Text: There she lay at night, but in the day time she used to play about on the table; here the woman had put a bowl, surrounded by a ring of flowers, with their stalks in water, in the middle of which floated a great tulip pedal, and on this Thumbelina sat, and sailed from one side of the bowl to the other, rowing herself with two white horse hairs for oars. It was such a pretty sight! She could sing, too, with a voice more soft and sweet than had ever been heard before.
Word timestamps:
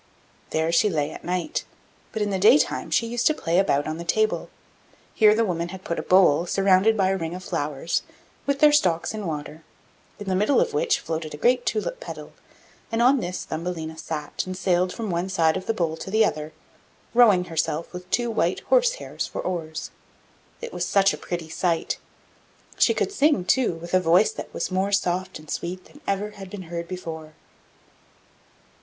There 0.49 0.71
she 0.71 0.89
lay 0.89 1.11
at 1.11 1.23
night, 1.23 1.63
but 2.11 2.23
in 2.23 2.31
the 2.31 2.39
day 2.39 2.57
time 2.57 2.89
she 2.89 3.05
used 3.05 3.27
to 3.27 3.35
play 3.35 3.59
about 3.59 3.85
on 3.85 3.99
the 3.99 4.03
table; 4.03 4.49
here 5.13 5.35
the 5.35 5.45
woman 5.45 5.69
had 5.69 5.83
put 5.83 5.99
a 5.99 6.01
bowl, 6.01 6.47
surrounded 6.47 6.97
by 6.97 7.09
a 7.11 7.17
ring 7.17 7.35
of 7.35 7.43
flowers, 7.43 8.01
with 8.47 8.61
their 8.61 8.71
stalks 8.71 9.13
in 9.13 9.27
water, 9.27 9.63
in 10.17 10.27
the 10.27 10.33
middle 10.33 10.59
of 10.59 10.73
which 10.73 10.99
floated 10.99 11.35
a 11.35 11.37
great 11.37 11.67
tulip 11.67 11.99
pedal, 11.99 12.33
and 12.91 12.99
on 12.99 13.19
this 13.19 13.45
Thumbelina 13.45 13.95
sat, 13.95 14.43
and 14.47 14.57
sailed 14.57 14.91
from 14.91 15.11
one 15.11 15.29
side 15.29 15.55
of 15.55 15.67
the 15.67 15.71
bowl 15.71 15.95
to 15.97 16.09
the 16.09 16.25
other, 16.25 16.51
rowing 17.13 17.43
herself 17.43 17.93
with 17.93 18.09
two 18.09 18.31
white 18.31 18.61
horse 18.61 18.93
hairs 18.93 19.27
for 19.27 19.41
oars. 19.41 19.91
It 20.61 20.73
was 20.73 20.83
such 20.83 21.13
a 21.13 21.17
pretty 21.17 21.49
sight! 21.49 21.99
She 22.79 22.95
could 22.95 23.11
sing, 23.11 23.45
too, 23.45 23.73
with 23.73 23.93
a 23.93 23.99
voice 23.99 24.33
more 24.71 24.91
soft 24.91 25.37
and 25.37 25.47
sweet 25.47 25.85
than 25.85 26.01
had 26.07 26.33
ever 26.41 26.45
been 26.47 26.63
heard 26.63 26.87
before. 26.87 27.33